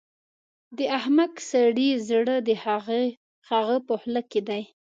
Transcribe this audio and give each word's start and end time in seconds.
د 0.77 0.79
احمق 0.97 1.33
سړي 1.51 1.89
زړه 2.09 2.35
د 2.47 2.49
هغه 3.49 3.75
په 3.87 3.93
خوله 4.01 4.21
کې 4.31 4.41
دی. 4.49 4.61